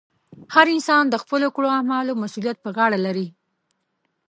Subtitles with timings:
[0.53, 3.27] هر انسان د خپلو کړو اعمالو مسؤلیت پر غاړه لري.